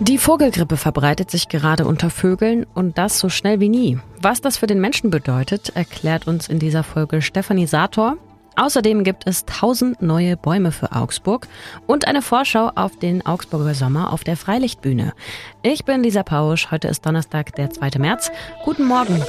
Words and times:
Die 0.00 0.18
Vogelgrippe 0.18 0.76
verbreitet 0.76 1.30
sich 1.30 1.48
gerade 1.48 1.86
unter 1.86 2.10
Vögeln 2.10 2.66
und 2.74 2.98
das 2.98 3.18
so 3.18 3.30
schnell 3.30 3.60
wie 3.60 3.70
nie. 3.70 3.98
Was 4.20 4.42
das 4.42 4.58
für 4.58 4.66
den 4.66 4.80
Menschen 4.80 5.08
bedeutet, 5.08 5.70
erklärt 5.70 6.26
uns 6.26 6.48
in 6.48 6.58
dieser 6.58 6.82
Folge 6.82 7.22
Stefanie 7.22 7.66
Sator. 7.66 8.18
Außerdem 8.56 9.04
gibt 9.04 9.26
es 9.26 9.44
1000 9.46 10.02
neue 10.02 10.36
Bäume 10.36 10.70
für 10.70 10.92
Augsburg 10.92 11.48
und 11.86 12.06
eine 12.06 12.20
Vorschau 12.20 12.72
auf 12.74 12.98
den 12.98 13.24
Augsburger 13.24 13.74
Sommer 13.74 14.12
auf 14.12 14.22
der 14.22 14.36
Freilichtbühne. 14.36 15.14
Ich 15.62 15.84
bin 15.84 16.02
Lisa 16.02 16.22
Pausch, 16.22 16.70
heute 16.70 16.88
ist 16.88 17.04
Donnerstag, 17.06 17.54
der 17.56 17.70
2. 17.70 17.98
März. 17.98 18.30
Guten 18.64 18.84
Morgen. 18.84 19.22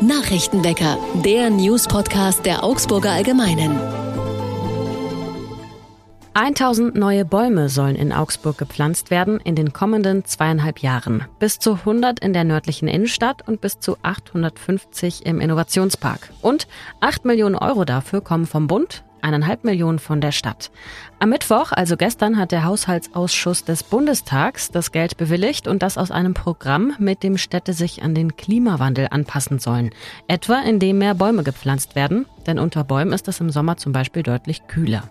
Nachrichtenwecker, 0.00 0.96
der 1.24 1.50
News-Podcast 1.50 2.44
der 2.44 2.64
Augsburger 2.64 3.10
Allgemeinen. 3.10 4.07
1000 6.34 6.94
neue 6.94 7.24
Bäume 7.24 7.68
sollen 7.68 7.96
in 7.96 8.12
Augsburg 8.12 8.58
gepflanzt 8.58 9.10
werden 9.10 9.40
in 9.40 9.54
den 9.54 9.72
kommenden 9.72 10.24
zweieinhalb 10.24 10.80
Jahren. 10.80 11.24
Bis 11.38 11.58
zu 11.58 11.72
100 11.74 12.20
in 12.20 12.32
der 12.32 12.44
nördlichen 12.44 12.88
Innenstadt 12.88 13.46
und 13.46 13.60
bis 13.60 13.80
zu 13.80 13.96
850 14.02 15.26
im 15.26 15.40
Innovationspark. 15.40 16.30
Und 16.40 16.68
8 17.00 17.24
Millionen 17.24 17.56
Euro 17.56 17.84
dafür 17.84 18.20
kommen 18.20 18.46
vom 18.46 18.66
Bund, 18.66 19.04
eineinhalb 19.20 19.64
Millionen 19.64 19.98
von 19.98 20.20
der 20.20 20.32
Stadt. 20.32 20.70
Am 21.18 21.30
Mittwoch, 21.30 21.72
also 21.72 21.96
gestern, 21.96 22.38
hat 22.38 22.52
der 22.52 22.64
Haushaltsausschuss 22.64 23.64
des 23.64 23.82
Bundestags 23.82 24.70
das 24.70 24.92
Geld 24.92 25.16
bewilligt 25.16 25.66
und 25.66 25.82
das 25.82 25.98
aus 25.98 26.10
einem 26.10 26.34
Programm, 26.34 26.94
mit 26.98 27.22
dem 27.22 27.38
Städte 27.38 27.72
sich 27.72 28.02
an 28.02 28.14
den 28.14 28.36
Klimawandel 28.36 29.08
anpassen 29.10 29.58
sollen. 29.58 29.90
Etwa 30.28 30.60
indem 30.60 30.98
mehr 30.98 31.14
Bäume 31.14 31.42
gepflanzt 31.42 31.94
werden, 31.94 32.26
denn 32.46 32.58
unter 32.58 32.84
Bäumen 32.84 33.12
ist 33.12 33.28
es 33.28 33.40
im 33.40 33.50
Sommer 33.50 33.76
zum 33.76 33.92
Beispiel 33.92 34.22
deutlich 34.22 34.66
kühler. 34.68 35.02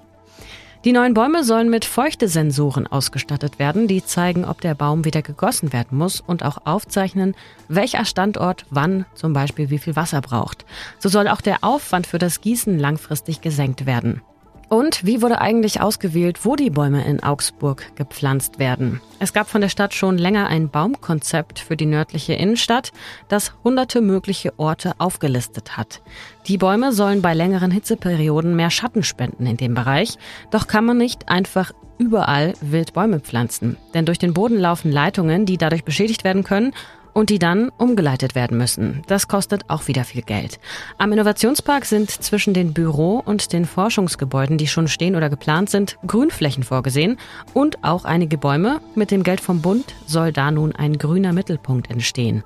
Die 0.86 0.92
neuen 0.94 1.14
Bäume 1.14 1.44
sollen 1.44 1.70
mit 1.70 1.86
Feuchtesensoren 1.86 2.88
ausgestattet 2.88 3.60
werden, 3.60 3.88
die 3.88 4.06
zeigen, 4.06 4.46
ob 4.46 4.62
der 4.62 4.76
Baum 4.76 5.06
wieder 5.06 5.22
gegossen 5.22 5.74
werden 5.74 5.98
muss 5.98 6.22
und 6.22 6.44
auch 6.44 6.60
aufzeichnen, 6.66 7.36
welcher 7.68 8.06
Standort 8.06 8.66
wann 8.70 9.06
zum 9.16 9.34
Beispiel 9.34 9.70
wie 9.70 9.80
viel 9.80 9.96
Wasser 9.96 10.22
braucht. 10.22 10.66
So 11.00 11.10
soll 11.10 11.28
auch 11.28 11.42
der 11.42 11.64
Aufwand 11.64 12.08
für 12.08 12.20
das 12.20 12.42
Gießen 12.42 12.78
langfristig 12.78 13.42
gesenkt 13.42 13.86
werden. 13.86 14.22
Und 14.70 15.06
wie 15.06 15.22
wurde 15.22 15.40
eigentlich 15.40 15.80
ausgewählt, 15.80 16.44
wo 16.44 16.58
die 16.58 16.70
Bäume 16.70 17.06
in 17.06 17.24
Augsburg 17.24 17.96
gepflanzt 17.96 18.60
werden? 18.60 19.02
Es 19.20 19.32
gab 19.32 19.48
von 19.48 19.62
der 19.62 19.70
Stadt 19.70 19.94
schon 19.94 20.18
länger 20.18 20.48
ein 20.48 20.70
Baumkonzept 20.70 21.60
für 21.60 21.78
die 21.78 21.86
nördliche 21.86 22.34
Innenstadt, 22.34 22.92
das 23.30 23.54
hunderte 23.64 24.02
mögliche 24.02 24.58
Orte 24.60 24.94
aufgelistet 24.98 25.78
hat. 25.78 26.02
Die 26.48 26.58
Bäume 26.58 26.92
sollen 26.92 27.22
bei 27.22 27.34
längeren 27.34 27.72
Hitzeperioden 27.72 28.56
mehr 28.56 28.70
Schatten 28.70 29.04
spenden 29.04 29.46
in 29.46 29.58
dem 29.58 29.74
Bereich, 29.74 30.18
doch 30.52 30.68
kann 30.68 30.86
man 30.86 30.98
nicht 30.98 31.30
einfach 31.30 31.72
überall 31.98 32.54
wild 32.62 32.94
Bäume 32.94 33.20
pflanzen. 33.20 33.78
Denn 33.94 34.06
durch 34.06 34.20
den 34.20 34.34
Boden 34.34 34.60
laufen 34.60 34.92
Leitungen, 34.92 35.46
die 35.46 35.58
dadurch 35.58 35.84
beschädigt 35.84 36.24
werden 36.24 36.44
können 36.44 36.74
und 37.18 37.32
die 37.32 37.40
dann 37.40 37.72
umgeleitet 37.80 38.36
werden 38.36 38.60
müssen. 38.60 39.02
Das 39.08 39.28
kostet 39.28 39.72
auch 39.72 39.88
wieder 39.88 40.04
viel 40.04 40.22
Geld. 40.22 40.60
Am 41.00 41.12
Innovationspark 41.12 41.84
sind 41.86 42.12
zwischen 42.12 42.54
den 42.54 42.74
Büro- 42.74 43.24
und 43.26 43.54
den 43.54 43.66
Forschungsgebäuden, 43.66 44.60
die 44.60 44.68
schon 44.68 44.88
stehen 44.88 45.16
oder 45.16 45.28
geplant 45.28 45.72
sind, 45.72 45.98
Grünflächen 46.06 46.62
vorgesehen 46.62 47.18
und 47.56 47.84
auch 47.84 48.06
einige 48.06 48.38
Bäume. 48.38 48.82
Mit 48.94 49.10
dem 49.10 49.24
Geld 49.24 49.42
vom 49.42 49.64
Bund 49.64 49.96
soll 50.06 50.32
da 50.32 50.52
nun 50.52 50.76
ein 50.76 51.00
grüner 51.00 51.34
Mittelpunkt 51.34 51.90
entstehen. 51.90 52.44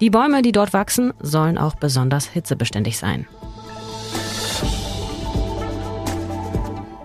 Die 0.00 0.08
Bäume, 0.08 0.40
die 0.40 0.52
dort 0.52 0.72
wachsen, 0.72 1.12
sollen 1.20 1.58
auch 1.58 1.74
besonders 1.74 2.26
hitzebeständig 2.26 2.96
sein. 2.96 3.26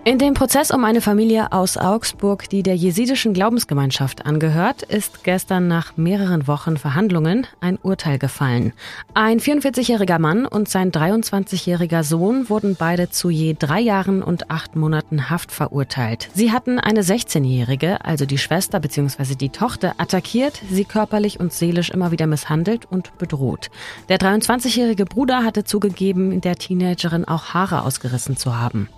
In 0.10 0.18
dem 0.18 0.34
Prozess 0.34 0.72
um 0.72 0.86
eine 0.86 1.02
Familie 1.02 1.52
aus 1.52 1.78
Augsburg, 1.78 2.50
die 2.50 2.64
der 2.64 2.76
jesidischen 2.76 3.32
Glaubensgemeinschaft 3.32 4.26
angehört, 4.26 4.82
ist 4.82 5.24
gestern 5.24 5.68
nach 5.68 5.98
mehreren 5.98 6.48
Wochen 6.48 6.78
Verhandlungen 6.78 7.46
ein 7.62 7.78
Urteil 7.84 8.18
gefallen. 8.18 8.74
Ein 9.14 9.40
44-jähriger 9.40 10.18
Mann 10.18 10.48
und 10.48 10.68
sein 10.68 10.92
23-jähriger 10.92 12.02
Sohn 12.02 12.50
wurden 12.50 12.76
beide 12.76 13.12
zu 13.12 13.30
je 13.30 13.56
drei 13.60 13.82
Jahren 13.82 14.24
und 14.24 14.50
acht 14.50 14.76
Monaten 14.76 15.30
Haft 15.30 15.52
verurteilt. 15.52 16.32
Sie 16.34 16.52
hatten 16.52 16.80
eine 16.80 17.04
16-jährige, 17.04 18.04
also 18.04 18.26
die 18.26 18.40
Schwester 18.40 18.80
bzw. 18.80 19.36
die 19.36 19.50
Tochter, 19.50 19.94
attackiert, 20.00 20.60
sie 20.72 20.86
körperlich 20.86 21.40
und 21.40 21.54
seelisch 21.54 21.92
immer 21.92 22.10
wieder 22.10 22.26
misshandelt 22.26 22.88
und 22.90 23.16
bedroht. 23.20 23.70
Der 24.10 24.18
23-jährige 24.18 25.06
Bruder 25.06 25.44
hatte 25.44 25.66
zugegeben, 25.66 26.42
der 26.42 26.56
Teenagerin 26.56 27.26
auch 27.26 27.54
Haare 27.54 27.84
ausgerissen 27.84 28.38
zu 28.38 28.58
haben. 28.58 28.90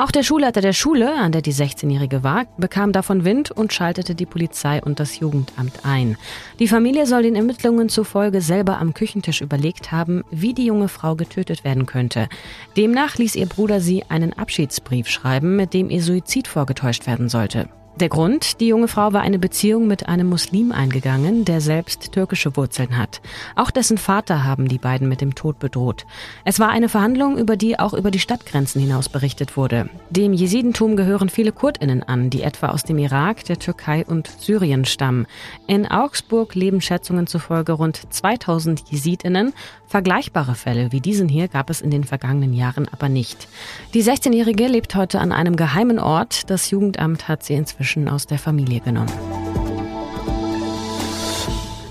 Auch 0.00 0.12
der 0.12 0.22
Schulleiter 0.22 0.60
der 0.60 0.74
Schule, 0.74 1.12
an 1.12 1.32
der 1.32 1.42
die 1.42 1.52
16-Jährige 1.52 2.22
war, 2.22 2.46
bekam 2.56 2.92
davon 2.92 3.24
Wind 3.24 3.50
und 3.50 3.72
schaltete 3.72 4.14
die 4.14 4.26
Polizei 4.26 4.80
und 4.80 5.00
das 5.00 5.18
Jugendamt 5.18 5.84
ein. 5.84 6.16
Die 6.60 6.68
Familie 6.68 7.04
soll 7.04 7.24
den 7.24 7.34
Ermittlungen 7.34 7.88
zufolge 7.88 8.40
selber 8.40 8.78
am 8.78 8.94
Küchentisch 8.94 9.40
überlegt 9.40 9.90
haben, 9.90 10.22
wie 10.30 10.54
die 10.54 10.66
junge 10.66 10.86
Frau 10.86 11.16
getötet 11.16 11.64
werden 11.64 11.86
könnte. 11.86 12.28
Demnach 12.76 13.16
ließ 13.16 13.34
ihr 13.34 13.46
Bruder 13.46 13.80
sie 13.80 14.04
einen 14.08 14.34
Abschiedsbrief 14.34 15.08
schreiben, 15.08 15.56
mit 15.56 15.74
dem 15.74 15.90
ihr 15.90 16.00
Suizid 16.00 16.46
vorgetäuscht 16.46 17.08
werden 17.08 17.28
sollte. 17.28 17.68
Der 18.00 18.08
Grund, 18.08 18.60
die 18.60 18.68
junge 18.68 18.86
Frau 18.86 19.12
war 19.12 19.22
eine 19.22 19.40
Beziehung 19.40 19.88
mit 19.88 20.08
einem 20.08 20.28
Muslim 20.28 20.70
eingegangen, 20.70 21.44
der 21.44 21.60
selbst 21.60 22.12
türkische 22.12 22.56
Wurzeln 22.56 22.96
hat. 22.96 23.20
Auch 23.56 23.72
dessen 23.72 23.98
Vater 23.98 24.44
haben 24.44 24.68
die 24.68 24.78
beiden 24.78 25.08
mit 25.08 25.20
dem 25.20 25.34
Tod 25.34 25.58
bedroht. 25.58 26.06
Es 26.44 26.60
war 26.60 26.68
eine 26.68 26.88
Verhandlung, 26.88 27.36
über 27.36 27.56
die 27.56 27.76
auch 27.76 27.94
über 27.94 28.12
die 28.12 28.20
Stadtgrenzen 28.20 28.80
hinaus 28.80 29.08
berichtet 29.08 29.56
wurde. 29.56 29.90
Dem 30.10 30.32
Jesidentum 30.32 30.94
gehören 30.94 31.28
viele 31.28 31.50
Kurdinnen 31.50 32.04
an, 32.04 32.30
die 32.30 32.42
etwa 32.42 32.68
aus 32.68 32.84
dem 32.84 32.98
Irak, 32.98 33.42
der 33.46 33.58
Türkei 33.58 34.04
und 34.06 34.28
Syrien 34.28 34.84
stammen. 34.84 35.26
In 35.66 35.84
Augsburg 35.84 36.54
leben 36.54 36.80
Schätzungen 36.80 37.26
zufolge 37.26 37.72
rund 37.72 38.00
2000 38.10 38.84
Jesidinnen. 38.90 39.52
Vergleichbare 39.88 40.54
Fälle 40.54 40.92
wie 40.92 41.00
diesen 41.00 41.28
hier 41.28 41.48
gab 41.48 41.68
es 41.68 41.80
in 41.80 41.90
den 41.90 42.04
vergangenen 42.04 42.52
Jahren 42.52 42.86
aber 42.92 43.08
nicht. 43.08 43.48
Die 43.92 44.04
16-Jährige 44.04 44.68
lebt 44.68 44.94
heute 44.94 45.18
an 45.18 45.32
einem 45.32 45.56
geheimen 45.56 45.98
Ort. 45.98 46.48
Das 46.50 46.70
Jugendamt 46.70 47.26
hat 47.26 47.42
sie 47.42 47.54
inzwischen 47.54 47.87
Menschen 47.88 48.08
aus 48.08 48.26
der 48.26 48.38
Familie 48.38 48.80
genommen. 48.80 49.12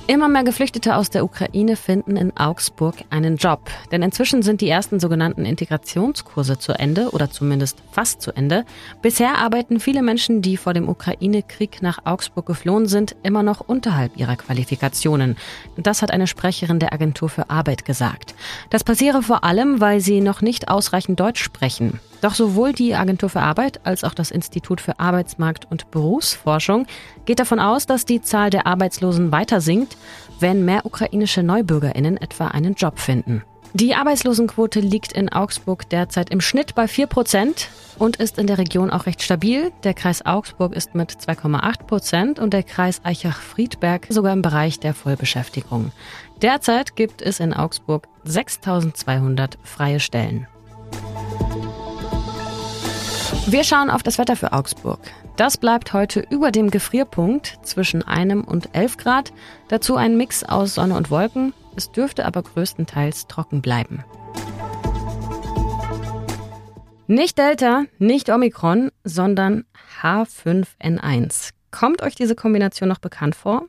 Immer 0.05 0.29
mehr 0.29 0.43
Geflüchtete 0.43 0.95
aus 0.95 1.09
der 1.09 1.25
Ukraine 1.25 1.75
finden 1.75 2.15
in 2.15 2.37
Augsburg 2.37 2.95
einen 3.09 3.35
Job. 3.35 3.69
Denn 3.91 4.03
inzwischen 4.03 4.41
sind 4.41 4.61
die 4.61 4.69
ersten 4.69 4.99
sogenannten 4.99 5.43
Integrationskurse 5.43 6.59
zu 6.59 6.71
Ende 6.73 7.09
oder 7.09 7.29
zumindest 7.29 7.79
fast 7.91 8.21
zu 8.21 8.31
Ende. 8.31 8.63
Bisher 9.01 9.39
arbeiten 9.39 9.79
viele 9.79 10.01
Menschen, 10.03 10.41
die 10.41 10.55
vor 10.55 10.73
dem 10.73 10.87
Ukraine-Krieg 10.87 11.81
nach 11.81 12.05
Augsburg 12.05 12.45
geflohen 12.45 12.85
sind, 12.85 13.15
immer 13.23 13.43
noch 13.43 13.59
unterhalb 13.59 14.15
ihrer 14.15 14.37
Qualifikationen. 14.37 15.35
Das 15.75 16.01
hat 16.01 16.11
eine 16.11 16.27
Sprecherin 16.27 16.79
der 16.79 16.93
Agentur 16.93 17.27
für 17.27 17.49
Arbeit 17.49 17.83
gesagt. 17.83 18.33
Das 18.69 18.85
passiere 18.85 19.23
vor 19.23 19.43
allem, 19.43 19.81
weil 19.81 19.99
sie 19.99 20.21
noch 20.21 20.41
nicht 20.41 20.69
ausreichend 20.69 21.19
Deutsch 21.19 21.43
sprechen. 21.43 21.99
Doch 22.21 22.33
sowohl 22.33 22.73
die 22.73 22.95
Agentur 22.95 23.29
für 23.29 23.41
Arbeit 23.41 23.85
als 23.85 24.03
auch 24.03 24.13
das 24.13 24.31
Institut 24.31 24.81
für 24.81 24.99
Arbeitsmarkt 24.99 25.69
und 25.69 25.91
Berufsforschung 25.91 26.87
geht 27.25 27.39
davon 27.39 27.59
aus, 27.59 27.85
dass 27.85 28.05
die 28.05 28.21
Zahl 28.21 28.49
der 28.49 28.65
Arbeitslosen 28.65 29.31
weiter 29.31 29.61
sinkt, 29.61 29.97
wenn 30.39 30.65
mehr 30.65 30.85
ukrainische 30.85 31.43
Neubürgerinnen 31.43 32.17
etwa 32.17 32.47
einen 32.47 32.73
Job 32.73 32.99
finden. 32.99 33.43
Die 33.73 33.93
Arbeitslosenquote 33.93 34.79
liegt 34.79 35.11
in 35.11 35.29
Augsburg 35.29 35.89
derzeit 35.89 36.29
im 36.29 36.41
Schnitt 36.41 36.73
bei 36.73 36.87
4 36.87 37.05
Prozent 37.05 37.69
und 37.99 38.15
ist 38.15 38.39
in 38.39 38.47
der 38.47 38.57
Region 38.57 38.89
auch 38.89 39.05
recht 39.05 39.21
stabil. 39.21 39.71
Der 39.83 39.93
Kreis 39.93 40.25
Augsburg 40.25 40.73
ist 40.73 40.95
mit 40.95 41.11
2,8 41.11 41.83
Prozent 41.83 42.39
und 42.39 42.53
der 42.53 42.63
Kreis 42.63 43.01
Eichach-Friedberg 43.03 44.07
sogar 44.09 44.33
im 44.33 44.41
Bereich 44.41 44.79
der 44.79 44.93
Vollbeschäftigung. 44.93 45.91
Derzeit 46.41 46.95
gibt 46.95 47.21
es 47.21 47.39
in 47.39 47.53
Augsburg 47.53 48.07
6200 48.23 49.57
freie 49.63 49.99
Stellen. 49.99 50.47
Wir 53.49 53.63
schauen 53.63 53.89
auf 53.89 54.03
das 54.03 54.17
Wetter 54.17 54.35
für 54.35 54.51
Augsburg. 54.51 54.99
Das 55.37 55.57
bleibt 55.57 55.93
heute 55.93 56.19
über 56.19 56.51
dem 56.51 56.69
Gefrierpunkt 56.69 57.59
zwischen 57.61 58.03
einem 58.03 58.43
und 58.43 58.75
11 58.75 58.97
Grad. 58.97 59.31
Dazu 59.69 59.95
ein 59.95 60.17
Mix 60.17 60.43
aus 60.43 60.75
Sonne 60.75 60.97
und 60.97 61.09
Wolken. 61.11 61.53
Es 61.77 61.89
dürfte 61.89 62.25
aber 62.25 62.43
größtenteils 62.43 63.27
trocken 63.27 63.61
bleiben. 63.61 64.03
Nicht 67.07 67.37
Delta, 67.37 67.85
nicht 67.99 68.29
Omikron, 68.29 68.91
sondern 69.05 69.63
H5N1. 70.01 71.51
Kommt 71.71 72.01
euch 72.01 72.15
diese 72.15 72.35
Kombination 72.35 72.89
noch 72.89 72.99
bekannt 72.99 73.35
vor? 73.35 73.67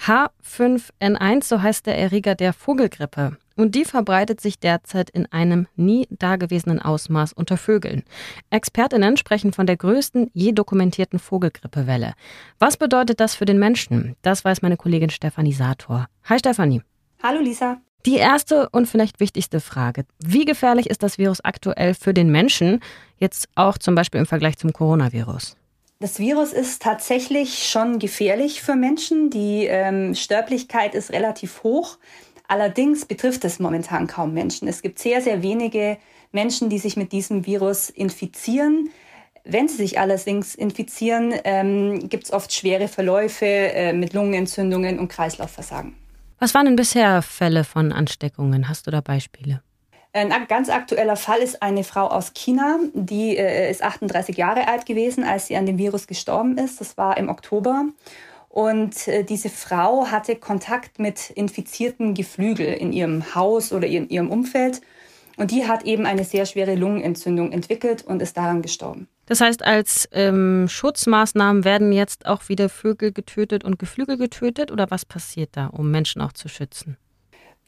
H5N1, 0.00 1.44
so 1.44 1.60
heißt 1.60 1.84
der 1.84 1.98
Erreger 1.98 2.34
der 2.34 2.54
Vogelgrippe. 2.54 3.36
Und 3.56 3.74
die 3.74 3.84
verbreitet 3.84 4.40
sich 4.40 4.58
derzeit 4.58 5.10
in 5.10 5.26
einem 5.26 5.68
nie 5.76 6.08
dagewesenen 6.10 6.80
Ausmaß 6.80 7.32
unter 7.32 7.56
Vögeln. 7.56 8.02
Expertinnen 8.50 9.16
sprechen 9.16 9.52
von 9.52 9.66
der 9.66 9.76
größten 9.76 10.30
je 10.34 10.52
dokumentierten 10.52 11.18
Vogelgrippewelle. 11.18 12.14
Was 12.58 12.76
bedeutet 12.76 13.20
das 13.20 13.34
für 13.34 13.44
den 13.44 13.58
Menschen? 13.58 14.16
Das 14.22 14.44
weiß 14.44 14.62
meine 14.62 14.76
Kollegin 14.76 15.10
Stefanie 15.10 15.52
Sator. 15.52 16.06
Hi 16.24 16.38
Stefanie. 16.38 16.82
Hallo 17.22 17.40
Lisa. 17.40 17.78
Die 18.06 18.16
erste 18.16 18.68
und 18.70 18.86
vielleicht 18.86 19.20
wichtigste 19.20 19.60
Frage. 19.60 20.04
Wie 20.18 20.44
gefährlich 20.44 20.90
ist 20.90 21.02
das 21.02 21.16
Virus 21.16 21.42
aktuell 21.42 21.94
für 21.94 22.12
den 22.12 22.30
Menschen, 22.30 22.80
jetzt 23.18 23.48
auch 23.54 23.78
zum 23.78 23.94
Beispiel 23.94 24.20
im 24.20 24.26
Vergleich 24.26 24.58
zum 24.58 24.72
Coronavirus? 24.74 25.56
Das 26.00 26.18
Virus 26.18 26.52
ist 26.52 26.82
tatsächlich 26.82 27.66
schon 27.66 27.98
gefährlich 27.98 28.60
für 28.60 28.76
Menschen. 28.76 29.30
Die 29.30 29.64
ähm, 29.64 30.14
Sterblichkeit 30.14 30.94
ist 30.94 31.12
relativ 31.12 31.62
hoch. 31.62 31.96
Allerdings 32.46 33.06
betrifft 33.06 33.44
es 33.44 33.58
momentan 33.58 34.06
kaum 34.06 34.34
Menschen. 34.34 34.68
Es 34.68 34.82
gibt 34.82 34.98
sehr, 34.98 35.20
sehr 35.20 35.42
wenige 35.42 35.98
Menschen, 36.32 36.68
die 36.68 36.78
sich 36.78 36.96
mit 36.96 37.12
diesem 37.12 37.46
Virus 37.46 37.88
infizieren. 37.90 38.90
Wenn 39.44 39.68
sie 39.68 39.76
sich 39.76 39.98
allerdings 39.98 40.54
infizieren, 40.54 41.34
ähm, 41.44 42.08
gibt 42.08 42.24
es 42.24 42.32
oft 42.32 42.52
schwere 42.52 42.88
Verläufe 42.88 43.46
äh, 43.46 43.92
mit 43.92 44.14
Lungenentzündungen 44.14 44.98
und 44.98 45.08
Kreislaufversagen. 45.08 45.94
Was 46.38 46.54
waren 46.54 46.66
denn 46.66 46.76
bisher 46.76 47.22
Fälle 47.22 47.64
von 47.64 47.92
Ansteckungen? 47.92 48.68
Hast 48.68 48.86
du 48.86 48.90
da 48.90 49.00
Beispiele? 49.00 49.62
Ein 50.12 50.30
ganz 50.46 50.68
aktueller 50.68 51.16
Fall 51.16 51.40
ist 51.40 51.60
eine 51.60 51.82
Frau 51.82 52.06
aus 52.06 52.34
China, 52.34 52.78
die 52.94 53.36
äh, 53.36 53.68
ist 53.68 53.82
38 53.82 54.36
Jahre 54.36 54.68
alt 54.68 54.86
gewesen, 54.86 55.24
als 55.24 55.48
sie 55.48 55.56
an 55.56 55.66
dem 55.66 55.76
Virus 55.76 56.06
gestorben 56.06 56.56
ist. 56.56 56.80
Das 56.80 56.96
war 56.96 57.16
im 57.16 57.28
Oktober. 57.28 57.86
Und 58.54 59.08
äh, 59.08 59.24
diese 59.24 59.48
Frau 59.50 60.06
hatte 60.12 60.36
Kontakt 60.36 61.00
mit 61.00 61.30
infizierten 61.30 62.14
Geflügel 62.14 62.72
in 62.72 62.92
ihrem 62.92 63.34
Haus 63.34 63.72
oder 63.72 63.88
in 63.88 64.08
ihrem 64.08 64.30
Umfeld. 64.30 64.80
Und 65.36 65.50
die 65.50 65.66
hat 65.66 65.82
eben 65.82 66.06
eine 66.06 66.22
sehr 66.22 66.46
schwere 66.46 66.76
Lungenentzündung 66.76 67.50
entwickelt 67.50 68.04
und 68.04 68.22
ist 68.22 68.36
daran 68.36 68.62
gestorben. 68.62 69.08
Das 69.26 69.40
heißt, 69.40 69.64
als 69.64 70.08
ähm, 70.12 70.68
Schutzmaßnahmen 70.68 71.64
werden 71.64 71.90
jetzt 71.90 72.26
auch 72.26 72.48
wieder 72.48 72.68
Vögel 72.68 73.10
getötet 73.10 73.64
und 73.64 73.80
Geflügel 73.80 74.16
getötet 74.16 74.70
oder 74.70 74.88
was 74.88 75.04
passiert 75.04 75.50
da, 75.54 75.66
um 75.66 75.90
Menschen 75.90 76.22
auch 76.22 76.32
zu 76.32 76.46
schützen? 76.46 76.96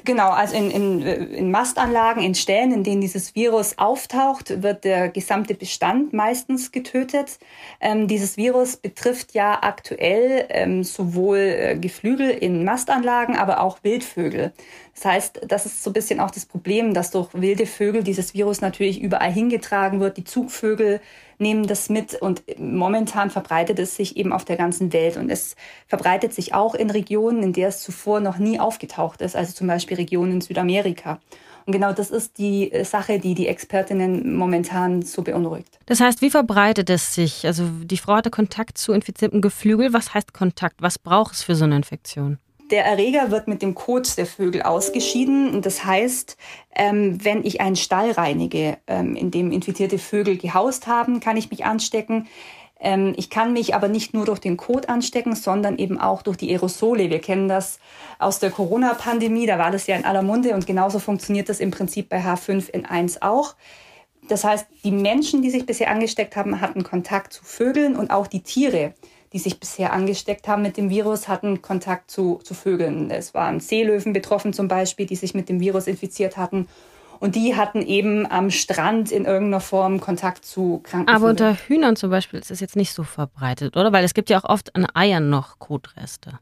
Genau, 0.05 0.31
also 0.31 0.55
in, 0.55 0.71
in, 0.71 1.03
in 1.03 1.51
Mastanlagen, 1.51 2.23
in 2.23 2.35
Stellen, 2.35 2.71
in 2.73 2.85
denen 2.85 3.01
dieses 3.01 3.35
Virus 3.35 3.79
auftaucht, 3.79 4.63
wird 4.63 4.85
der 4.85 5.09
gesamte 5.09 5.55
Bestand 5.55 6.13
meistens 6.13 6.71
getötet. 6.71 7.39
Ähm, 7.81 8.07
dieses 8.07 8.37
Virus 8.37 8.77
betrifft 8.77 9.35
ja 9.35 9.59
aktuell 9.63 10.47
ähm, 10.51 10.85
sowohl 10.85 11.39
äh, 11.39 11.77
Geflügel 11.77 12.31
in 12.31 12.63
Mastanlagen, 12.63 13.37
aber 13.37 13.61
auch 13.61 13.79
Wildvögel. 13.83 14.53
Das 14.95 15.05
heißt, 15.05 15.41
das 15.49 15.67
ist 15.67 15.83
so 15.83 15.91
ein 15.91 15.95
bisschen 15.95 16.21
auch 16.21 16.31
das 16.31 16.47
Problem, 16.47 16.95
dass 16.95 17.11
durch 17.11 17.31
wilde 17.33 17.67
Vögel 17.67 18.05
dieses 18.05 18.33
Virus 18.33 18.61
natürlich 18.61 19.01
überall 19.01 19.33
hingetragen 19.33 19.99
wird. 19.99 20.19
Die 20.19 20.25
Zugvögel 20.25 21.01
nehmen 21.39 21.67
das 21.67 21.89
mit 21.89 22.15
und 22.15 22.43
momentan 22.59 23.31
verbreitet 23.31 23.79
es 23.79 23.97
sich 23.97 24.17
eben 24.17 24.33
auf 24.33 24.45
der 24.45 24.57
ganzen 24.57 24.93
Welt 24.93 25.17
und 25.17 25.31
es 25.31 25.57
verbreitet 25.87 26.33
sich 26.35 26.55
auch 26.55 26.75
in 26.75 26.91
Regionen, 26.91 27.43
in 27.43 27.53
der 27.53 27.69
es 27.69 27.83
zuvor 27.83 28.21
noch 28.21 28.39
nie 28.39 28.61
aufgetaucht 28.61 29.21
ist, 29.21 29.37
also 29.37 29.53
zum 29.53 29.67
Beispiel 29.67 29.97
Regionen 29.97 30.33
in 30.33 30.41
Südamerika. 30.41 31.21
Und 31.67 31.73
genau 31.73 31.93
das 31.93 32.11
ist 32.11 32.39
die 32.39 32.73
äh, 32.73 32.85
Sache, 32.85 33.19
die 33.19 33.35
die 33.35 33.49
Expertinnen 33.49 34.37
momentan 34.37 35.03
so 35.03 35.23
beunruhigt. 35.23 35.81
Das 35.87 36.01
heißt, 36.01 36.23
wie 36.23 36.31
verbreitet 36.31 36.89
es 36.91 37.15
sich? 37.15 37.45
Also 37.45 37.69
die 37.83 37.97
Frau 37.97 38.15
hatte 38.15 38.31
Kontakt 38.31 38.79
zu 38.79 38.93
infiziertem 38.93 39.41
Geflügel. 39.41 39.93
Was 39.93 40.15
heißt 40.15 40.33
Kontakt? 40.33 40.77
Was 40.81 40.99
braucht 40.99 41.35
es 41.35 41.43
für 41.43 41.57
so 41.57 41.65
eine 41.65 41.75
Infektion? 41.75 42.39
Der 42.71 42.85
Erreger 42.85 43.31
wird 43.31 43.47
mit 43.47 43.63
dem 43.63 43.75
Kot 43.75 44.19
der 44.19 44.27
Vögel 44.27 44.63
ausgeschieden. 44.63 45.63
Das 45.63 45.85
heißt, 45.85 46.37
ähm, 46.75 47.25
wenn 47.25 47.45
ich 47.45 47.61
einen 47.61 47.77
Stall 47.77 48.11
reinige, 48.11 48.79
ähm, 48.89 49.15
in 49.15 49.31
dem 49.31 49.53
infizierte 49.53 49.99
Vögel 49.99 50.37
gehaust 50.37 50.89
haben, 50.89 51.21
kann 51.21 51.37
ich 51.37 51.51
mich 51.51 51.65
anstecken. 51.65 52.27
Ähm, 52.81 53.15
ich 53.17 53.31
kann 53.31 53.53
mich 53.53 53.75
aber 53.75 53.89
nicht 53.89 54.15
nur 54.15 54.27
durch 54.27 54.41
den 54.41 54.57
Kot 54.57 54.89
anstecken, 54.89 55.37
sondern 55.37 55.79
eben 55.79 56.01
auch 56.01 56.23
durch 56.23 56.37
die 56.37 56.51
Aerosole. 56.51 57.09
Wir 57.09 57.21
kennen 57.21 57.49
das 57.49 57.79
aus 58.19 58.41
der 58.41 58.51
Corona-Pandemie, 58.51 59.47
da 59.47 59.59
war 59.59 59.71
das 59.71 59.87
ja 59.87 59.97
in 59.97 60.05
aller 60.05 60.23
Munde 60.23 60.55
und 60.55 60.67
genauso 60.67 60.99
funktioniert 60.99 61.49
das 61.49 61.61
im 61.61 61.71
Prinzip 61.71 62.09
bei 62.09 62.19
H5N1 62.19 63.23
auch. 63.23 63.55
Das 64.29 64.43
heißt, 64.45 64.67
die 64.83 64.91
Menschen, 64.91 65.41
die 65.41 65.51
sich 65.51 65.67
bisher 65.67 65.91
angesteckt 65.91 66.35
haben, 66.35 66.61
hatten 66.61 66.83
Kontakt 66.83 67.33
zu 67.33 67.45
Vögeln 67.45 67.95
und 67.95 68.11
auch 68.11 68.27
die 68.27 68.43
Tiere 68.43 68.93
die 69.33 69.39
sich 69.39 69.61
bisher 69.61 69.93
angesteckt 69.93 70.49
haben 70.49 70.63
mit 70.63 70.77
dem 70.77 70.91
Virus, 70.91 71.29
hatten 71.29 71.63
Kontakt 71.63 72.11
zu, 72.11 72.41
zu 72.43 72.55
Vögeln. 72.55 73.11
Es 73.11 73.35
waren 73.35 73.61
Seelöwen 73.61 74.13
betroffen 74.13 74.53
zum 74.53 74.69
Beispiel, 74.69 75.07
die 75.07 75.17
sich 75.17 75.35
mit 75.35 75.49
dem 75.49 75.61
Virus 75.61 75.87
infiziert 75.87 76.37
hatten. 76.37 76.69
Und 77.19 77.35
die 77.35 77.57
hatten 77.57 77.81
eben 77.83 78.31
am 78.31 78.51
Strand 78.51 79.11
in 79.11 79.25
irgendeiner 79.25 79.61
Form 79.61 80.01
Kontakt 80.01 80.45
zu 80.45 80.81
kranken 80.83 81.09
Aber 81.09 81.29
unter 81.29 81.55
Hühnern 81.55 81.97
zum 81.97 82.11
Beispiel 82.11 82.41
ist 82.41 82.51
es 82.51 82.61
jetzt 82.61 82.77
nicht 82.77 82.93
so 82.93 83.05
verbreitet, 83.05 83.77
oder? 83.77 83.93
Weil 83.93 84.05
es 84.05 84.15
gibt 84.15 84.29
ja 84.29 84.39
auch 84.39 84.45
oft 84.45 84.75
an 84.77 84.87
Eiern 84.95 85.31
noch 85.31 85.59
Kotreste. 85.59 86.39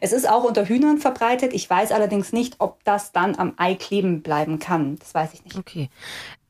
Es 0.00 0.12
ist 0.12 0.28
auch 0.28 0.44
unter 0.44 0.64
Hühnern 0.64 0.98
verbreitet. 0.98 1.52
Ich 1.52 1.68
weiß 1.68 1.92
allerdings 1.92 2.32
nicht, 2.32 2.56
ob 2.58 2.82
das 2.84 3.12
dann 3.12 3.36
am 3.36 3.54
Ei 3.56 3.74
kleben 3.74 4.22
bleiben 4.22 4.58
kann. 4.58 4.96
Das 4.98 5.14
weiß 5.14 5.34
ich 5.34 5.44
nicht. 5.44 5.56
Okay. 5.56 5.90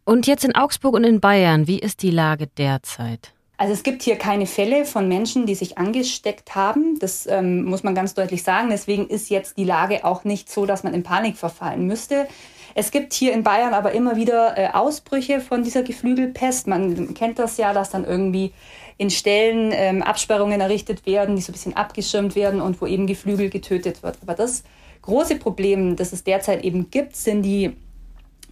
Und 0.05 0.27
jetzt 0.27 0.45
in 0.45 0.55
Augsburg 0.55 0.95
und 0.95 1.05
in 1.05 1.21
Bayern, 1.21 1.67
wie 1.67 1.79
ist 1.79 2.03
die 2.03 2.11
Lage 2.11 2.47
derzeit? 2.47 3.33
Also 3.61 3.75
es 3.75 3.83
gibt 3.83 4.03
hier 4.03 4.17
keine 4.17 4.47
Fälle 4.47 4.87
von 4.87 5.07
Menschen, 5.07 5.45
die 5.45 5.55
sich 5.55 5.77
angesteckt 5.77 6.55
haben. 6.55 6.99
Das 6.99 7.27
ähm, 7.27 7.65
muss 7.65 7.83
man 7.83 7.95
ganz 7.95 8.15
deutlich 8.15 8.43
sagen. 8.43 8.71
Deswegen 8.71 9.07
ist 9.07 9.29
jetzt 9.29 9.59
die 9.59 9.65
Lage 9.65 10.03
auch 10.07 10.25
nicht 10.25 10.51
so, 10.51 10.65
dass 10.65 10.83
man 10.83 10.95
in 10.95 11.03
Panik 11.03 11.37
verfallen 11.37 11.87
müsste. 11.87 12.27
Es 12.75 12.91
gibt 12.91 13.13
hier 13.13 13.35
in 13.35 13.43
Bayern 13.43 13.75
aber 13.75 13.93
immer 13.93 14.17
wieder 14.17 14.57
äh, 14.57 14.69
Ausbrüche 14.69 15.43
von 15.43 15.63
dieser 15.63 15.83
Geflügelpest. 15.83 16.69
Man 16.69 17.13
kennt 17.13 17.39
das 17.39 17.59
ja, 17.59 17.75
dass 17.75 17.91
dann 17.91 18.07
irgendwie 18.07 18.55
in 18.97 19.11
Stellen 19.11 19.73
ähm, 19.75 20.03
Absperrungen 20.03 20.63
errichtet 20.63 21.05
werden, 21.05 21.37
die 21.37 21.43
so 21.43 21.51
ein 21.51 21.53
bisschen 21.53 21.77
abgeschirmt 21.77 22.37
werden 22.37 22.63
und 22.63 22.81
wo 22.81 22.87
eben 22.87 23.07
Geflügel 23.07 23.51
getötet 23.51 24.03
wird. 24.03 24.17
Aber 24.23 24.33
das 24.33 24.63
große 25.03 25.37
Problem, 25.37 25.97
das 25.97 26.15
es 26.15 26.25
derzeit 26.25 26.65
eben 26.65 26.91
gibt, 26.91 27.15
sind 27.15 27.43
die 27.43 27.77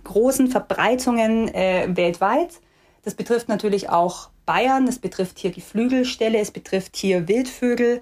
großen 0.04 0.48
Verbreitungen 0.48 1.48
äh, 1.54 1.88
weltweit. 1.96 2.60
Das 3.04 3.14
betrifft 3.14 3.48
natürlich 3.48 3.88
auch 3.88 4.28
Bayern, 4.48 4.88
es 4.88 4.98
betrifft 4.98 5.38
hier 5.38 5.50
Geflügelställe, 5.50 6.38
es 6.38 6.50
betrifft 6.50 6.96
hier 6.96 7.28
Wildvögel. 7.28 8.00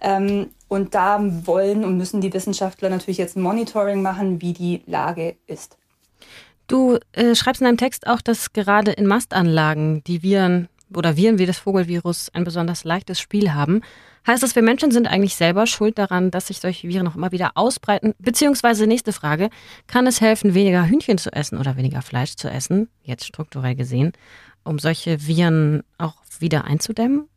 Ähm, 0.00 0.48
und 0.66 0.94
da 0.94 1.20
wollen 1.46 1.84
und 1.84 1.98
müssen 1.98 2.22
die 2.22 2.32
Wissenschaftler 2.32 2.88
natürlich 2.88 3.18
jetzt 3.18 3.36
ein 3.36 3.42
Monitoring 3.42 4.00
machen, 4.00 4.40
wie 4.40 4.54
die 4.54 4.82
Lage 4.86 5.36
ist. 5.46 5.76
Du 6.66 6.98
äh, 7.12 7.34
schreibst 7.34 7.60
in 7.60 7.66
deinem 7.66 7.76
Text 7.76 8.06
auch, 8.06 8.22
dass 8.22 8.54
gerade 8.54 8.92
in 8.92 9.06
Mastanlagen 9.06 10.02
die 10.04 10.22
Viren 10.22 10.70
oder 10.96 11.18
Viren 11.18 11.38
wie 11.38 11.44
das 11.44 11.58
Vogelvirus 11.58 12.30
ein 12.32 12.44
besonders 12.44 12.84
leichtes 12.84 13.20
Spiel 13.20 13.52
haben. 13.52 13.82
Heißt 14.26 14.42
das, 14.42 14.54
wir 14.54 14.62
Menschen 14.62 14.92
sind 14.92 15.06
eigentlich 15.06 15.34
selber 15.36 15.66
schuld 15.66 15.98
daran, 15.98 16.30
dass 16.30 16.46
sich 16.46 16.60
solche 16.60 16.88
Viren 16.88 17.04
noch 17.04 17.16
immer 17.16 17.32
wieder 17.32 17.52
ausbreiten? 17.56 18.14
Beziehungsweise 18.18 18.86
nächste 18.86 19.12
Frage, 19.12 19.50
kann 19.88 20.06
es 20.06 20.22
helfen, 20.22 20.54
weniger 20.54 20.86
Hühnchen 20.86 21.18
zu 21.18 21.30
essen 21.32 21.58
oder 21.58 21.76
weniger 21.76 22.00
Fleisch 22.00 22.36
zu 22.36 22.48
essen, 22.48 22.88
jetzt 23.02 23.26
strukturell 23.26 23.74
gesehen, 23.74 24.12
um 24.64 24.78
solche 24.78 25.26
Viren 25.26 25.82
auch 25.98 26.14
wieder 26.38 26.64
einzudämmen? 26.64 27.28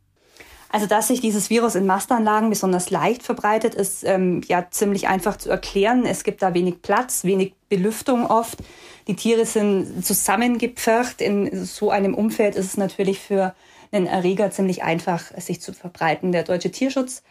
Also, 0.69 0.88
dass 0.88 1.07
sich 1.07 1.22
dieses 1.22 1.50
Virus 1.50 1.75
in 1.75 1.86
Mastanlagen 1.86 2.50
besonders 2.50 2.89
leicht 2.89 3.24
verbreitet, 3.24 3.75
ist 3.75 4.03
ähm, 4.03 4.41
ja 4.48 4.67
ziemlich 4.70 5.08
einfach 5.08 5.38
zu 5.38 5.50
erklären. 5.50 6.05
Es 6.05 6.25
gibt 6.25 6.41
da 6.41 6.53
wenig 6.53 6.82
Platz, 6.82 7.24
wenig 7.24 7.53
Belüftung 7.70 8.25
oft. 8.25 8.58
Die 9.08 9.15
Tiere 9.15 9.46
sind 9.46 10.05
zusammengepfercht. 10.05 11.22
In 11.22 11.65
so 11.65 11.91
einem 11.91 12.13
Umfeld 12.13 12.55
ist 12.55 12.65
es 12.65 12.77
natürlich 12.77 13.20
für 13.20 13.55
einen 13.91 14.08
Erreger 14.08 14.51
ziemlich 14.51 14.84
einfach, 14.84 15.22
sich 15.38 15.62
zu 15.62 15.72
verbreiten. 15.72 16.32
Der 16.32 16.44
Deutsche 16.44 16.72
Tierschutz 16.72 17.24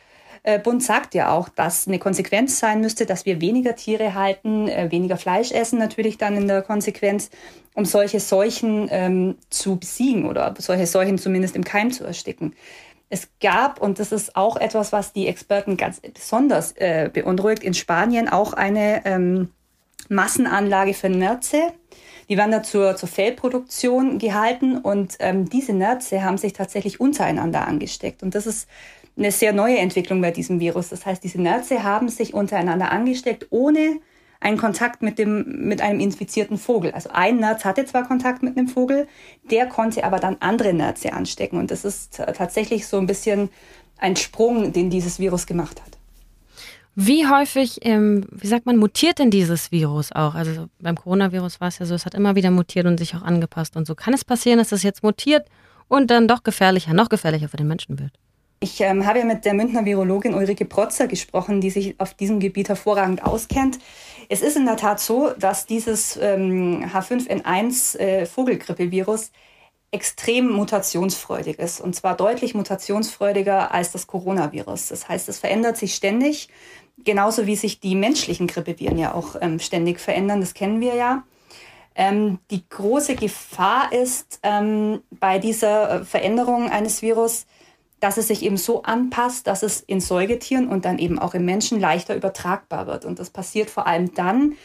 Bund 0.59 0.83
sagt 0.83 1.15
ja 1.15 1.33
auch, 1.33 1.49
dass 1.49 1.89
eine 1.89 1.99
Konsequenz 1.99 2.59
sein 2.59 2.81
müsste, 2.81 3.07
dass 3.07 3.25
wir 3.25 3.41
weniger 3.41 3.77
Tiere 3.77 4.15
halten, 4.15 4.69
äh, 4.69 4.91
weniger 4.91 5.17
Fleisch 5.17 5.51
essen 5.53 5.79
natürlich 5.79 6.19
dann 6.19 6.37
in 6.37 6.47
der 6.47 6.61
Konsequenz, 6.61 7.31
um 7.75 7.87
solche 7.87 8.21
Seuchen 8.21 8.89
ähm, 8.91 9.37
zu 9.49 9.77
besiegen 9.77 10.27
oder 10.27 10.55
solche 10.59 10.87
Seuchen 10.87 11.17
zumindest 11.17 11.57
im 11.57 11.65
Keim 11.65 11.91
zu 11.91 12.05
ersticken. 12.05 12.55
Es 13.09 13.29
gab, 13.41 13.81
und 13.81 13.99
das 13.99 14.13
ist 14.13 14.37
auch 14.37 14.57
etwas, 14.57 14.93
was 14.93 15.13
die 15.13 15.29
Experten 15.29 15.77
ganz 15.77 16.01
besonders 16.01 16.73
äh, 16.73 17.09
beunruhigt, 17.13 17.65
in 17.65 17.73
Spanien 17.73 18.29
auch 18.29 18.53
eine 18.53 19.07
ähm, 19.07 19.49
Massenanlage 20.09 20.93
für 20.93 21.09
Nerze. 21.09 21.73
Die 22.29 22.37
werden 22.37 22.51
da 22.51 22.63
zur, 22.63 22.97
zur 22.97 23.09
Fellproduktion 23.09 24.19
gehalten 24.19 24.79
und 24.79 25.17
ähm, 25.21 25.49
diese 25.49 25.73
Nerze 25.73 26.23
haben 26.23 26.39
sich 26.39 26.53
tatsächlich 26.53 27.01
untereinander 27.01 27.67
angesteckt. 27.67 28.23
Und 28.23 28.35
das 28.35 28.47
ist 28.47 28.69
eine 29.17 29.31
sehr 29.31 29.53
neue 29.53 29.79
Entwicklung 29.79 30.21
bei 30.21 30.31
diesem 30.31 30.61
Virus. 30.61 30.89
Das 30.89 31.07
heißt, 31.07 31.23
diese 31.23 31.41
Nerze 31.41 31.83
haben 31.83 32.09
sich 32.09 32.35
untereinander 32.35 32.91
angesteckt, 32.91 33.47
ohne 33.51 34.01
einen 34.41 34.59
Kontakt 34.59 35.03
mit, 35.03 35.19
dem, 35.19 35.67
mit 35.67 35.81
einem 35.81 36.01
infizierten 36.01 36.59
Vogel. 36.59 36.93
Also 36.93 37.11
ein 37.13 37.39
Nerz 37.39 37.65
hatte 37.65 37.85
zwar 37.87 38.07
Kontakt 38.07 38.43
mit 38.43 38.59
einem 38.59 38.69
Vogel, 38.69 39.09
der 39.51 39.67
konnte 39.67 40.05
aber 40.05 40.19
dann 40.19 40.37
andere 40.41 40.75
Nerze 40.75 41.13
anstecken. 41.13 41.59
Und 41.59 41.71
das 41.71 41.85
ist 41.85 42.17
tatsächlich 42.17 42.87
so 42.87 42.99
ein 42.99 43.07
bisschen 43.07 43.49
ein 43.97 44.17
Sprung, 44.17 44.73
den 44.73 44.91
dieses 44.91 45.19
Virus 45.19 45.47
gemacht 45.47 45.81
hat. 45.81 45.99
Wie 46.97 47.27
häufig, 47.27 47.79
ähm, 47.83 48.25
wie 48.31 48.47
sagt 48.47 48.67
man, 48.67 48.77
mutiert 48.77 49.19
denn 49.19 49.31
dieses 49.31 49.73
Virus 49.73 50.13
auch? 50.13 50.35
Also 50.35 50.67
beim 50.79 50.97
Coronavirus 50.97 51.61
war 51.61 51.69
es 51.69 51.79
ja 51.79 51.87
so, 51.87 51.95
es 51.95 52.07
hat 52.07 52.15
immer 52.15 52.37
wieder 52.37 52.51
mutiert 52.53 52.87
und 52.87 52.99
sich 52.99 53.17
auch 53.17 53.23
angepasst 53.23 53.77
und 53.77 53.87
so. 53.87 53.95
Kann 53.95 54.15
es 54.15 54.25
passieren, 54.25 54.59
dass 54.59 54.71
es 54.71 54.85
jetzt 54.85 55.03
mutiert 55.03 55.49
und 55.89 56.11
dann 56.11 56.29
doch 56.29 56.45
gefährlicher, 56.45 56.95
noch 56.95 57.09
gefährlicher 57.09 57.49
für 57.49 57.57
den 57.57 57.67
Menschen 57.67 57.99
wird? 57.99 58.13
Ich 58.61 58.81
ähm, 58.81 59.07
habe 59.07 59.19
ja 59.19 59.25
mit 59.25 59.45
der 59.45 59.55
Münchner 59.55 59.85
Virologin 59.85 60.35
Ulrike 60.35 60.65
Protzer 60.65 61.07
gesprochen, 61.07 61.61
die 61.61 61.71
sich 61.71 62.01
auf 62.01 62.15
diesem 62.15 62.41
Gebiet 62.41 62.69
hervorragend 62.69 63.23
auskennt. 63.23 63.79
Es 64.29 64.41
ist 64.41 64.57
in 64.57 64.65
der 64.65 64.77
Tat 64.77 65.01
so, 65.01 65.33
dass 65.39 65.67
dieses 65.67 66.17
ähm, 66.17 66.85
H5N1 66.93 67.99
äh, 67.99 68.27
Vogelgrippevirus 68.27 69.33
extrem 69.91 70.51
mutationsfreudig 70.51 71.59
ist. 71.59 71.81
Und 71.81 71.95
zwar 71.95 72.17
deutlich 72.17 72.55
mutationsfreudiger 72.55 73.73
als 73.73 73.93
das 73.93 74.07
Coronavirus. 74.07 74.89
Das 74.89 75.09
heißt, 75.09 75.29
es 75.29 75.39
verändert 75.39 75.77
sich 75.77 75.95
ständig, 75.95 76.49
genauso 76.99 77.47
wie 77.47 77.57
sich 77.57 77.81
die 77.81 77.95
menschlichen 77.95 78.49
Grippeviren 78.49 78.99
ja 78.99 79.15
auch 79.15 79.37
ähm, 79.41 79.61
ständig 79.61 80.01
verändern. 80.01 80.41
Das 80.41 80.55
kennen 80.55 80.81
wir 80.81 80.95
ja. 80.95 81.25
Ähm, 81.95 82.41
die 82.51 82.69
große 82.69 83.15
Gefahr 83.15 83.93
ist 83.93 84.41
ähm, 84.43 85.03
bei 85.11 85.39
dieser 85.39 86.01
äh, 86.01 86.05
Veränderung 86.05 86.69
eines 86.71 87.03
Virus, 87.03 87.47
dass 88.05 88.19
es 88.19 88.29
sich 88.29 88.43
eben 88.43 88.59
so 88.59 88.83
anpasst, 88.83 89.47
dass 89.47 89.63
es 89.63 89.81
in 89.81 89.99
Säugetieren 89.99 90.69
und 90.69 90.85
dann 90.85 90.99
eben 90.99 91.19
auch 91.19 91.33
im 91.33 91.47
Menschen 91.47 91.81
leichter 91.81 92.15
übertragbar 92.15 92.87
wird. 92.87 93.07
Und 93.07 93.19
das 93.19 93.31
passiert 93.31 93.71
vor 93.71 93.87
allem 93.87 94.13
dann, 94.13 94.57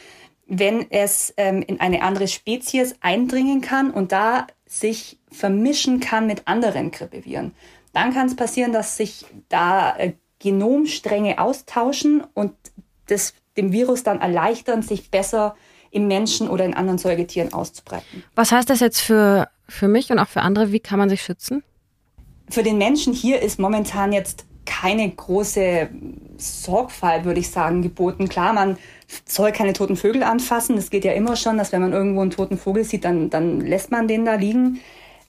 wenn 0.46 0.90
es 0.90 1.32
ähm, 1.38 1.62
in 1.62 1.80
eine 1.80 2.02
andere 2.02 2.28
Spezies 2.28 2.96
eindringen 3.00 3.62
kann 3.62 3.92
und 3.92 4.12
da 4.12 4.46
sich 4.66 5.18
vermischen 5.32 6.00
kann 6.00 6.26
mit 6.26 6.48
anderen 6.48 6.90
Grippeviren. 6.90 7.54
Dann 7.94 8.12
kann 8.12 8.26
es 8.26 8.36
passieren, 8.36 8.74
dass 8.74 8.98
sich 8.98 9.24
da 9.48 9.96
äh, 9.96 10.12
Genomstränge 10.38 11.38
austauschen 11.38 12.22
und 12.34 12.52
das 13.06 13.32
dem 13.56 13.72
Virus 13.72 14.02
dann 14.02 14.20
erleichtern, 14.20 14.82
sich 14.82 15.10
besser 15.10 15.56
im 15.90 16.08
Menschen 16.08 16.46
oder 16.46 16.66
in 16.66 16.74
anderen 16.74 16.98
Säugetieren 16.98 17.54
auszubreiten. 17.54 18.22
Was 18.34 18.52
heißt 18.52 18.68
das 18.68 18.80
jetzt 18.80 19.00
für, 19.00 19.48
für 19.66 19.88
mich 19.88 20.10
und 20.10 20.18
auch 20.18 20.28
für 20.28 20.42
andere? 20.42 20.72
Wie 20.72 20.80
kann 20.80 20.98
man 20.98 21.08
sich 21.08 21.22
schützen? 21.22 21.62
Für 22.50 22.62
den 22.62 22.78
Menschen 22.78 23.12
hier 23.12 23.40
ist 23.40 23.58
momentan 23.58 24.12
jetzt 24.12 24.46
keine 24.66 25.10
große 25.10 25.88
Sorgfalt, 26.36 27.24
würde 27.24 27.40
ich 27.40 27.50
sagen, 27.50 27.82
geboten. 27.82 28.28
Klar, 28.28 28.52
man 28.52 28.78
soll 29.24 29.52
keine 29.52 29.72
toten 29.72 29.96
Vögel 29.96 30.22
anfassen. 30.22 30.76
Das 30.76 30.90
geht 30.90 31.04
ja 31.04 31.12
immer 31.12 31.36
schon, 31.36 31.58
dass 31.58 31.72
wenn 31.72 31.82
man 31.82 31.92
irgendwo 31.92 32.20
einen 32.22 32.30
toten 32.30 32.56
Vogel 32.56 32.84
sieht, 32.84 33.04
dann, 33.04 33.30
dann 33.30 33.60
lässt 33.60 33.90
man 33.90 34.08
den 34.08 34.24
da 34.24 34.34
liegen. 34.34 34.80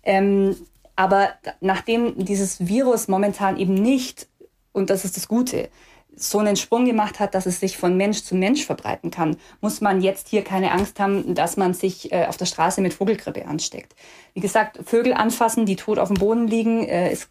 Ähm, 0.03 0.55
aber 0.95 1.29
nachdem 1.59 2.23
dieses 2.23 2.67
Virus 2.67 3.07
momentan 3.07 3.57
eben 3.57 3.73
nicht, 3.73 4.27
und 4.71 4.89
das 4.89 5.05
ist 5.05 5.17
das 5.17 5.27
Gute, 5.27 5.69
so 6.15 6.39
einen 6.39 6.55
Sprung 6.55 6.85
gemacht 6.85 7.19
hat, 7.19 7.33
dass 7.35 7.45
es 7.45 7.59
sich 7.59 7.77
von 7.77 7.97
Mensch 7.97 8.23
zu 8.23 8.35
Mensch 8.35 8.65
verbreiten 8.65 9.11
kann, 9.11 9.37
muss 9.61 9.81
man 9.81 10.01
jetzt 10.01 10.27
hier 10.27 10.43
keine 10.43 10.71
Angst 10.71 10.99
haben, 10.99 11.35
dass 11.35 11.57
man 11.57 11.73
sich 11.73 12.11
äh, 12.11 12.25
auf 12.25 12.37
der 12.37 12.45
Straße 12.45 12.81
mit 12.81 12.93
Vogelgrippe 12.93 13.45
ansteckt. 13.45 13.95
Wie 14.33 14.41
gesagt, 14.41 14.79
Vögel 14.85 15.13
anfassen, 15.13 15.65
die 15.65 15.75
tot 15.75 15.99
auf 15.99 16.09
dem 16.09 16.17
Boden 16.17 16.47
liegen, 16.47 16.83
äh, 16.85 17.11
ist 17.11 17.29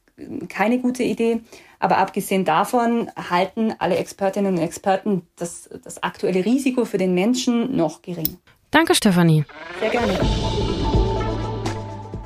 keine 0.49 0.79
gute 0.79 1.03
Idee. 1.03 1.41
Aber 1.79 1.99
abgesehen 1.99 2.45
davon 2.45 3.11
halten 3.17 3.75
alle 3.79 3.97
Expertinnen 3.97 4.55
und 4.55 4.61
Experten 4.61 5.23
das, 5.37 5.71
das 5.83 6.03
aktuelle 6.03 6.45
Risiko 6.45 6.85
für 6.85 6.99
den 6.99 7.15
Menschen 7.15 7.75
noch 7.75 8.03
gering. 8.03 8.37
Danke, 8.71 8.95
Stefanie. 8.95 9.45
Sehr 9.81 9.91
gerne. 9.91 10.21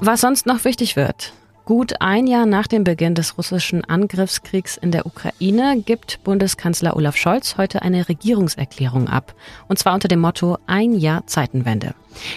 Was 0.01 0.21
sonst 0.21 0.47
noch 0.47 0.65
wichtig 0.65 0.97
wird. 0.97 1.33
Gut 1.65 1.95
ein 2.01 2.27
Jahr 2.27 2.45
nach 2.45 2.67
dem 2.67 2.85
Beginn 2.85 3.15
des 3.15 3.39
russischen 3.39 3.87
Angriffskriegs 3.87 4.77
in 4.77 4.91
der 4.91 5.07
Ukraine 5.07 5.81
gibt 5.81 6.23
Bundeskanzler 6.23 6.95
Olaf 6.95 7.17
Scholz 7.17 7.57
heute 7.57 7.81
eine 7.81 8.07
Regierungserklärung 8.07 9.09
ab. 9.09 9.35
Und 9.67 9.79
zwar 9.79 9.95
unter 9.95 10.09
dem 10.09 10.21
Motto 10.21 10.59
Ein 10.67 10.93
Jahr 10.93 11.27
Zeitenwende. 11.27 11.95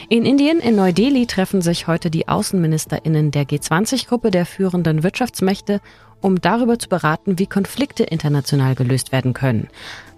In 0.08 0.26
Indien, 0.26 0.60
in 0.60 0.78
Neu-Delhi, 0.78 1.26
treffen 1.26 1.62
sich 1.62 1.88
heute 1.88 2.10
die 2.10 2.30
AußenministerInnen 2.30 3.32
der 3.32 3.44
G20-Gruppe 3.44 4.32
der 4.32 4.46
führenden 4.46 5.04
Wirtschaftsmächte, 5.04 5.82
um 6.22 6.40
darüber 6.40 6.80
zu 6.80 6.88
beraten, 6.88 7.38
wie 7.38 7.48
Konflikte 7.48 8.04
international 8.06 8.76
gelöst 8.76 9.12
werden 9.12 9.34
können. 9.34 9.68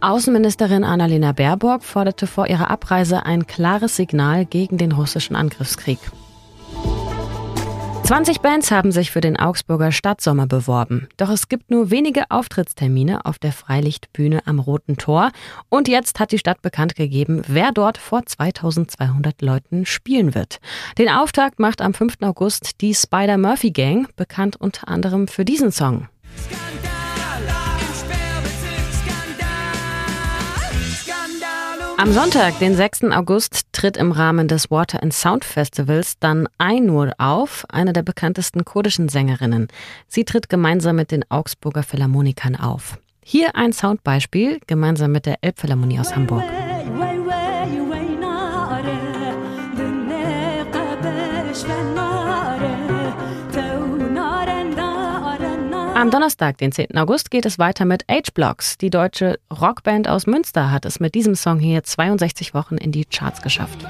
Außenministerin 0.02 0.84
Annalena 0.84 1.32
Baerbock 1.32 1.84
forderte 1.84 2.28
vor 2.28 2.46
ihrer 2.46 2.70
Abreise 2.70 3.26
ein 3.26 3.48
klares 3.48 3.96
Signal 3.96 4.46
gegen 4.46 4.78
den 4.78 4.92
russischen 4.92 5.36
Angriffskrieg. 5.36 5.98
20 8.10 8.42
Bands 8.42 8.72
haben 8.72 8.92
sich 8.92 9.12
für 9.12 9.22
den 9.22 9.38
Augsburger 9.38 9.92
Stadtsommer 9.92 10.48
beworben. 10.48 11.08
Doch 11.18 11.30
es 11.30 11.48
gibt 11.48 11.70
nur 11.70 11.92
wenige 11.92 12.24
Auftrittstermine 12.32 13.24
auf 13.24 13.38
der 13.38 13.52
Freilichtbühne 13.52 14.48
am 14.48 14.58
Roten 14.58 14.98
Tor. 14.98 15.32
Und 15.70 15.88
jetzt 15.88 16.20
hat 16.20 16.32
die 16.32 16.40
Stadt 16.40 16.64
bekannt 16.64 16.96
gegeben, 16.96 17.44
wer 17.48 17.72
dort 17.72 18.00
vor 18.00 18.26
2200 18.26 19.44
Leuten 19.44 19.86
spielen 19.86 20.34
wird. 20.34 20.60
Den 20.98 21.08
Auftakt 21.08 21.60
macht 21.60 21.84
am 21.84 21.94
5. 21.94 22.16
August 22.22 22.82
die 22.82 22.96
Spider-Murphy 22.96 23.70
Gang, 23.70 24.08
bekannt 24.16 24.56
unter 24.56 24.88
anderem 24.88 25.28
für 25.28 25.46
diesen 25.46 25.72
Song. 25.72 26.08
Am 32.00 32.14
Sonntag, 32.14 32.58
den 32.60 32.78
6. 32.78 33.12
August, 33.12 33.74
tritt 33.74 33.98
im 33.98 34.14
Rahmen 34.14 34.48
des 34.48 34.72
Water 34.72 35.04
and 35.04 35.14
Sound 35.14 35.44
Festivals 35.44 36.18
dann 36.18 36.48
Ainur 36.58 37.12
auf, 37.18 37.66
eine 37.68 37.92
der 37.92 38.04
bekanntesten 38.04 38.64
kurdischen 38.64 39.10
Sängerinnen. 39.10 39.68
Sie 40.08 40.24
tritt 40.24 40.48
gemeinsam 40.48 40.96
mit 40.96 41.12
den 41.12 41.30
Augsburger 41.30 41.84
Philharmonikern 41.84 42.56
auf. 42.56 42.98
Hier 43.22 43.58
ein 43.58 43.74
Soundbeispiel 43.74 44.62
gemeinsam 44.66 45.12
mit 45.12 45.26
der 45.26 45.40
Elbphilharmonie 45.42 46.00
aus 46.00 46.16
Hamburg. 46.16 46.46
Am 56.00 56.12
Donnerstag, 56.12 56.58
den 56.60 56.72
10. 56.72 56.98
August, 56.98 57.30
geht 57.30 57.46
es 57.46 57.60
weiter 57.60 57.84
mit 57.84 58.06
H-Blocks. 58.10 58.78
Die 58.78 58.90
deutsche 58.90 59.38
Rockband 59.52 60.08
aus 60.08 60.28
Münster 60.28 60.72
hat 60.72 60.86
es 60.86 61.02
mit 61.02 61.14
diesem 61.14 61.36
Song 61.36 61.60
hier 61.60 61.84
62 61.84 62.54
Wochen 62.54 62.78
in 62.78 62.94
die 62.94 63.04
Charts 63.04 63.42
geschafft. 63.42 63.86